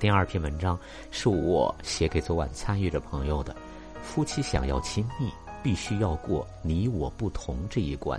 [0.00, 0.78] 第二篇文章
[1.10, 3.54] 是我写给昨晚参与的朋友的。
[4.00, 5.28] 夫妻想要亲密，
[5.60, 8.18] 必须要过你我不同这一关。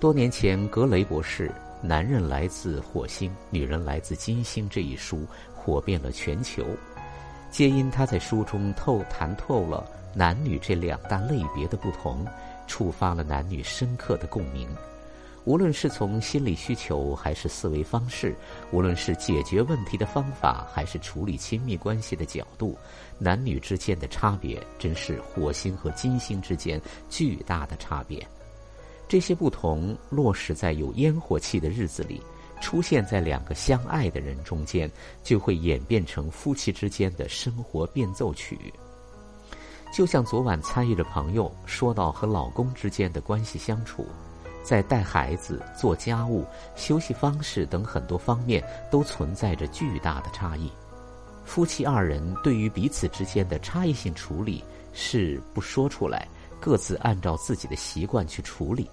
[0.00, 1.48] 多年前，格雷博士
[1.80, 5.24] 《男人来自火星，女人来自金星》这一书
[5.54, 6.66] 火遍了全球，
[7.52, 12.26] 皆因他在书中透谈透了男女这两大类别的不同，
[12.66, 14.68] 触发了男女深刻的共鸣。
[15.44, 18.36] 无论是从心理需求还是思维方式，
[18.72, 22.76] 无论是解决问题的方法还是处理亲密关系的角度，
[23.18, 28.24] 男女之间的差别真是火星和金星之间巨大的差别。
[29.08, 32.22] 这些不同落实在有烟火气的日子里，
[32.60, 34.88] 出现在两个相爱的人中间，
[35.24, 38.56] 就会演变成夫妻之间的生活变奏曲。
[39.92, 44.06] 就像昨晚参与的朋友说到和老公之间的关系相处。
[44.62, 46.46] 在带孩子、做家务、
[46.76, 50.70] 休息方式等很多方面都存在着巨大的差异。
[51.44, 54.62] 夫妻二人对于彼此之间的差异性处理
[54.92, 56.28] 是不说出来，
[56.60, 58.88] 各自按照自己的习惯去处理。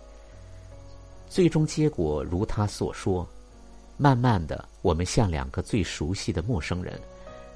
[1.29, 3.27] 最终结果如他所说，
[3.97, 6.99] 慢慢的，我们像两个最熟悉的陌生人，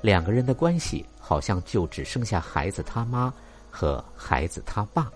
[0.02, 3.34] 两个人的关系好像就只剩下孩子他妈
[3.72, 5.10] 和孩子他爸。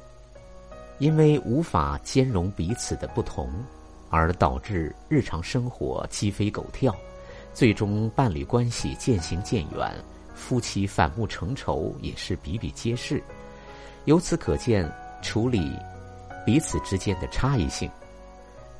[0.97, 3.51] 因为无法兼容彼此的不同，
[4.09, 6.95] 而导致日常生活鸡飞狗跳，
[7.53, 9.93] 最终伴侣关系渐行渐远，
[10.33, 13.21] 夫妻反目成仇也是比比皆是。
[14.05, 14.89] 由此可见，
[15.21, 15.77] 处理
[16.45, 17.89] 彼此之间的差异性，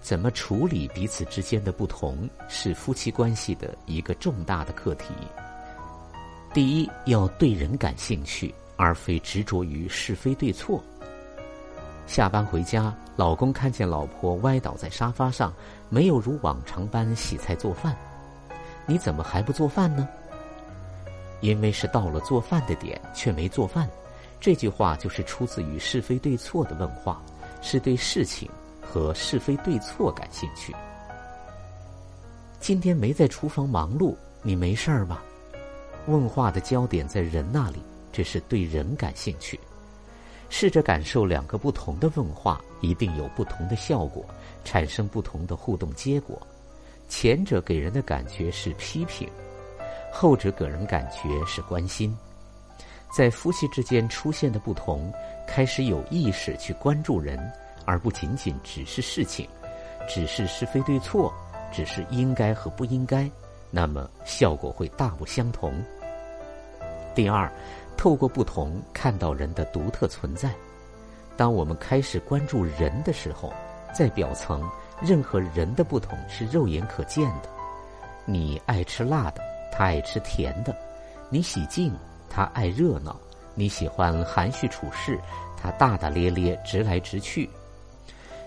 [0.02, 5.14] 怎么处理彼此之间的不同，是夫妻关系的一个重大的课题。
[6.54, 10.82] 第一，要对人感兴趣，而非执着于是非对错。
[12.08, 15.52] 下班回家，老公看见老婆歪倒在沙发上，
[15.90, 17.96] 没有如往常般洗菜做饭，
[18.86, 20.08] 你怎么还不做饭呢？
[21.42, 23.90] 因为是到了做饭的点，却没做饭。
[24.40, 27.22] 这句话就是出自于是非对错的问话，
[27.62, 28.50] 是对事情
[28.82, 30.74] 和是非对错感兴趣。
[32.60, 35.24] 今天没在厨房忙碌，你没事儿吧？
[36.08, 37.80] 问话的焦点在人那里，
[38.12, 39.60] 这是对人感兴趣。
[40.50, 44.26] 试着感受两个不同的问话，一定有不同的效果，
[44.64, 46.40] 产生不同的互动结果。
[47.10, 49.30] 前者给人的感觉是批评，
[50.12, 52.16] 后者给人感觉是关心。
[53.16, 55.12] 在夫妻之间出现的不同，
[55.48, 57.40] 开始有意识去关注人，
[57.86, 59.48] 而不仅仅只是事情，
[60.08, 61.34] 只是是非对错，
[61.72, 63.30] 只是应该和不应该，
[63.72, 65.74] 那么效果会大不相同。
[67.14, 67.52] 第二。
[67.98, 70.52] 透过不同看到人的独特存在。
[71.38, 73.52] 当我们开始关注人的时候，
[73.94, 74.64] 在表层，
[75.02, 77.50] 任何人的不同是肉眼可见的。
[78.26, 79.42] 你爱吃辣的，
[79.72, 80.74] 他爱吃甜的；
[81.30, 81.94] 你喜静，
[82.30, 83.14] 他爱热闹；
[83.54, 85.20] 你喜欢含蓄处事，
[85.62, 87.50] 他大大咧咧、直来直去。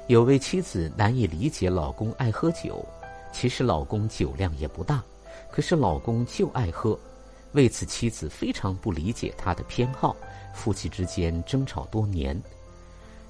[0.07, 2.83] 有位妻子难以理解老公爱喝酒，
[3.31, 5.03] 其实老公酒量也不大，
[5.51, 6.99] 可是老公就爱喝。
[7.53, 10.15] 为此，妻子非常不理解他的偏好，
[10.55, 12.41] 夫妻之间争吵多年。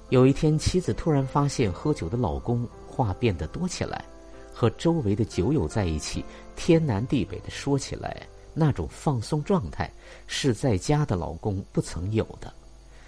[0.09, 4.03] 有一天，妻子突然发现喝酒的老公话变得多起来，
[4.53, 6.25] 和周围的酒友在一起，
[6.55, 9.89] 天南地北的说起来，那种放松状态
[10.27, 12.51] 是在家的老公不曾有的，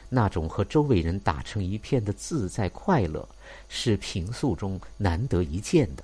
[0.10, 3.28] 那种和周围人打成一片的自在快乐，
[3.68, 6.04] 是平素中难得一见的。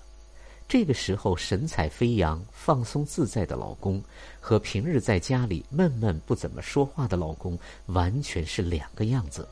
[0.68, 4.04] 这个时候，神采飞扬、放松自在的老公，
[4.42, 9.48] 和平日在家里闷闷不怎么说话的老公，完全是两个样子。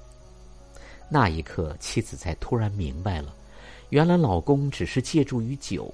[1.07, 3.33] 那一刻，妻子才突然明白了，
[3.91, 5.89] 原来老公只是借助于酒，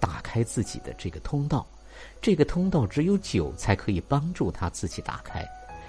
[0.00, 1.66] 打开自己的这个通道。
[2.22, 5.46] 这个通道只有酒才可以帮助他自己打开。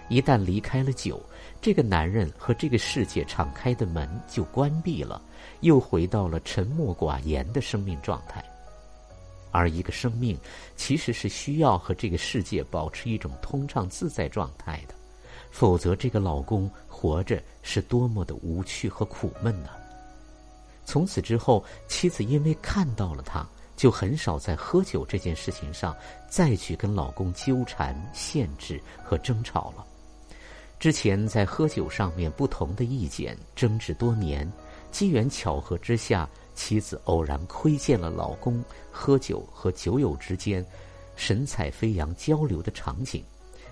[0.09, 1.21] 一旦离开了酒，
[1.61, 5.21] 这个男人和这个世界敞开的门就关闭了，
[5.61, 8.44] 又回到了沉默寡言的生命状态。
[9.53, 10.35] 而一个生命，
[10.75, 14.95] 其实是需要和这个世界保持一种通畅自在状态的，
[15.51, 19.69] 否则这个老公活着是多么的无趣和苦闷呢？
[20.85, 23.47] 从此之后，妻子因为看到了他，
[23.77, 25.95] 就很少在喝酒这件事情上
[26.27, 29.85] 再去跟老公纠缠、限制和争吵了。
[30.79, 34.51] 之前在喝酒上面不同的意见争执多年，
[34.91, 36.27] 机缘巧合之下。
[36.55, 40.65] 妻子偶然窥见了老公喝酒和酒友之间
[41.15, 43.23] 神采飞扬交流的场景，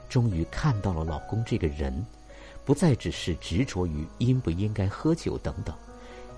[0.09, 2.05] 终于看到了老公这个人，
[2.65, 5.75] 不再只是执着于应不应该喝酒等等，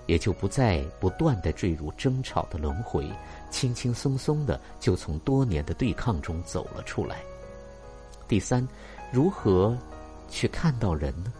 [0.06, 3.08] 也就不再不断的坠入争吵的轮回，
[3.50, 7.22] 轻轻松松的就从多年的对抗中走了出来。
[8.26, 8.66] 第三，
[9.12, 9.76] 如何
[10.30, 11.32] 去看到人呢？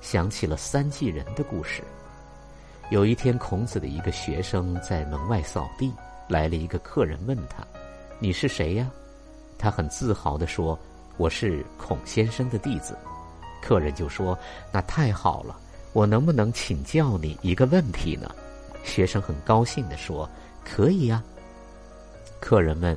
[0.00, 1.82] 想起了三季人的故事。
[2.90, 5.92] 有一天，孔子的一个学生在门外扫地，
[6.28, 7.66] 来了一个客人，问他
[8.20, 8.88] ：“你是谁呀？”
[9.58, 10.78] 他很自豪的说
[11.18, 12.96] ：“我是孔先生的弟子。”
[13.60, 14.38] 客人就说
[14.70, 15.58] ：“那太好了，
[15.94, 18.30] 我能不能请教你一个问题呢？”
[18.84, 20.28] 学生很高兴的说
[20.64, 21.20] ：“可以呀。”
[22.38, 22.96] 客人问：“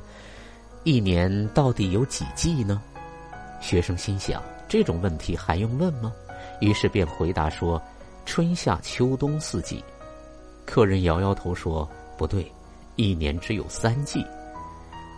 [0.84, 2.80] 一年到底有几季呢？”
[3.60, 6.12] 学生心想：“这种问题还用问吗？”
[6.62, 7.82] 于是便回答说。
[8.30, 9.82] 春夏秋冬四季，
[10.64, 11.86] 客人摇摇头说
[12.16, 12.48] ：“不对，
[12.94, 14.24] 一年只有三季。”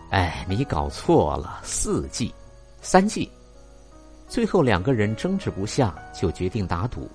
[0.09, 2.33] 哎，你搞错了，四季，
[2.81, 3.29] 三季。
[4.27, 7.07] 最后两个人争执不下，就决定打赌：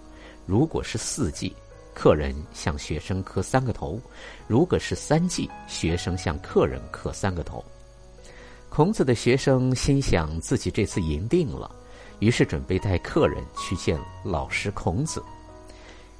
[0.46, 1.52] 如果是四季，
[1.96, 3.98] 客人向学生磕三个头；
[4.46, 7.62] 如果是三季，学生向客人磕三个头。
[8.68, 11.68] 孔子的学生心想自己这次赢定了，
[12.20, 15.20] 于是准备带客人去见老师孔子。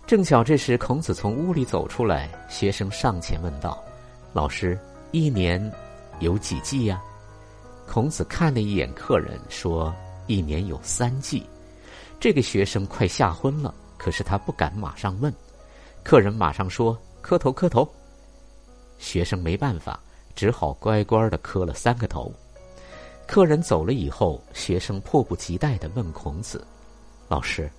[0.09, 3.79] 正巧这时，孔子从屋里走出来，学生上前问道
[4.33, 4.79] ：“老师，
[5.11, 5.71] 一年
[6.21, 6.99] 有几季呀？”
[7.87, 9.95] 孔子看了一眼客人，说
[10.27, 11.47] ：“一年有三季。”
[12.19, 15.31] 这个学生快吓昏了，可是他不敢马上问。
[16.03, 17.87] 客人马上说：“磕头，磕头。”
[18.99, 20.01] 学生没办法，
[20.35, 22.33] 只好乖乖的磕了三个头。
[23.27, 26.67] 客人走了以后，学生迫不及待的问孔子
[27.29, 27.71] ：“老师。”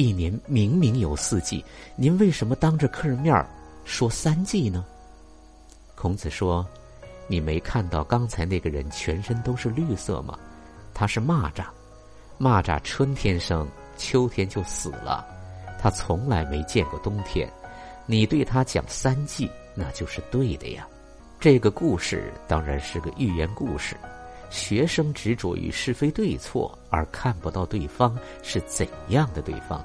[0.00, 1.62] 一年明明有四季，
[1.94, 3.46] 您为什么当着客人面
[3.84, 4.82] 说三季呢？
[5.94, 6.66] 孔子说
[7.28, 10.38] ：“你没看到刚才那个人全身都是绿色吗？
[10.94, 11.64] 他是蚂蚱，
[12.38, 13.68] 蚂蚱春天生，
[13.98, 15.26] 秋天就死了，
[15.78, 17.46] 他从来没见过冬天。
[18.06, 20.88] 你对他讲三季，那就是对的呀。
[21.38, 23.94] 这个故事当然是个寓言故事。”
[24.50, 29.82] 学生执着于是非对错，而看不到对方是怎样的对方。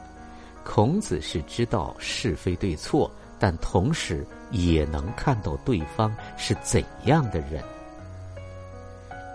[0.63, 3.09] 孔子是知道是非对错，
[3.39, 7.63] 但同时也能看到对方是怎样的人。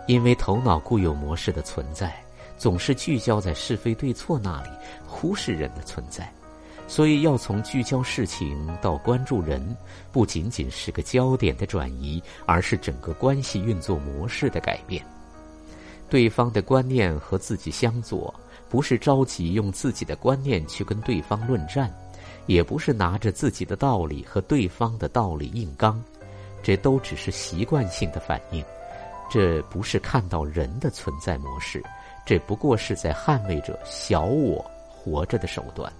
[0.08, 2.12] 因为头脑固有模式的存在，
[2.58, 4.68] 总是聚焦在是非对错那里，
[5.06, 6.28] 忽视人的存在。
[6.88, 9.76] 所以，要从聚焦事情到关注人，
[10.10, 15.00] 不仅仅是个焦点的转移，而是整个关系运作模式的改变。
[16.10, 18.34] 对方的观念和自己相左，
[18.68, 21.88] 不是着急用自己的观念去跟对方论战，
[22.46, 26.02] 也不是拿着自己的道理和对方的道理硬刚，
[26.62, 28.62] 这都只是习惯性的反应，
[29.30, 31.80] 这不是看到人的存在模式，
[32.26, 35.90] 这不过是在捍卫着小我活着的手段。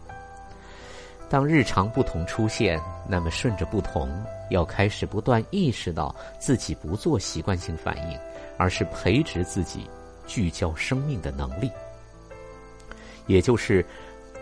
[1.29, 4.11] 当日常不同出现，那么顺着不同，
[4.51, 8.19] 要开始不断意识到自己不做习惯性反应，
[8.59, 9.89] 而是培植自己。
[10.31, 11.69] 聚焦生命的能力，
[13.27, 13.85] 也就是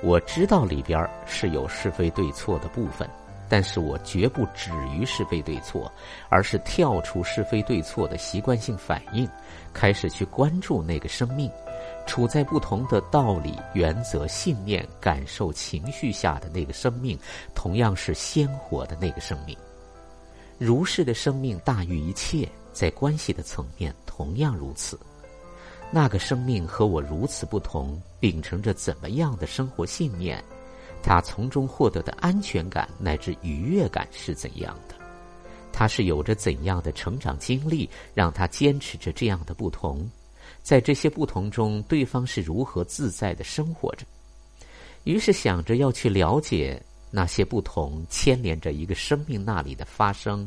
[0.02, 3.08] 我知道里边是有是非对错的部分，
[3.48, 5.90] 但是我绝不止于是非对错，
[6.28, 9.26] 而是跳出是非对错的习惯性反应，
[9.72, 11.50] 开始去关注那个生命，
[12.06, 17.18] 处在不同的道理、原则、信念、感受、情绪下的那个生命，
[17.54, 19.56] 同样是鲜活的那个生命。
[20.58, 25.00] 如是的生命大于一切，在关系的层面同样如此。
[25.90, 30.42] 那个生命和我如此不同，秉承着怎么样的生活信念？
[31.02, 34.94] 他从中获得的安全感乃至愉悦感是怎样的？
[35.72, 40.06] 他是有着怎样的成长经历，让他坚持着这样的不同？
[40.62, 44.04] 在这些不同中，对方是如何自在的生活着？
[45.04, 50.46] 于是想着要去了解那些不同，牵连着一个生命那里的发生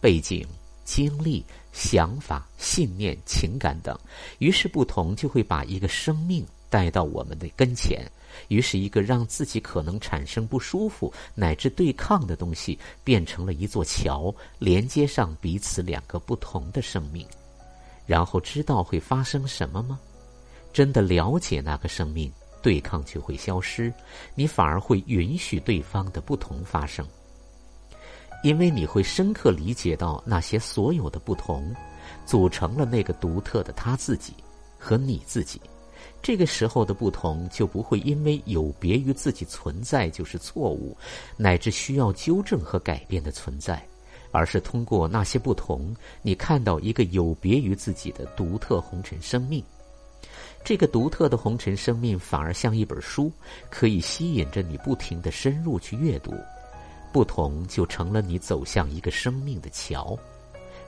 [0.00, 0.46] 背景。
[0.84, 1.44] 经历、
[1.78, 3.96] 想法、信念、情感等，
[4.40, 8.04] 于是不同就会把一个生命带到我们的跟前，
[8.48, 17.24] 于是一个让自己可能产生不舒服乃至对抗的东西，变成了一座桥，连接上彼此两个不同的生命。
[18.06, 20.00] 然后知道会发生什么吗？
[20.72, 22.30] 真的了解那个生命，
[22.60, 23.92] 对抗就会消失，
[24.34, 27.06] 你反而会允许对方的不同发生。
[28.42, 31.74] 因为你会深刻理解到那些所有的不同，
[32.24, 34.32] 组成了那个独特的他自己
[34.78, 35.60] 和你自己。
[36.22, 40.96] 这个时候的不同就不会因为有别于自己存在就是错误，
[41.36, 43.82] 乃至需要纠正和改变的存在，
[44.32, 49.62] 而是通过那些不同，你看到一个有别于自己的独特红尘生命。
[50.64, 53.30] 这个独特的红尘生命反而像一本书，
[53.70, 56.34] 可以吸引着你不停的深入去阅读。
[57.12, 60.18] 不同就成了你走向一个生命的桥。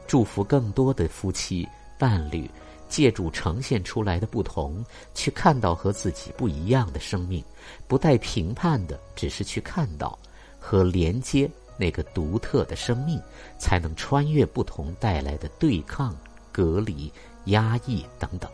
[0.07, 2.51] 祝福更多的夫妻伴侣，
[2.89, 4.85] 借助呈现出来的不同，
[5.15, 7.45] 去看到和自己不一样的生命，
[7.87, 10.19] 不带评判的，只是去看到
[10.59, 13.21] 和连接那个独特的生命，
[13.59, 16.17] 才能穿越不同带来的对抗、
[16.51, 17.13] 隔离、
[17.45, 18.51] 压抑等等。